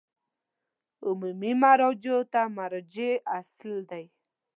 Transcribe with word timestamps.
عمومي 1.07 1.51
مراجعو 1.63 2.21
ته 2.33 2.41
د 2.47 2.51
مراجعې 2.57 3.11
اصل 3.37 3.71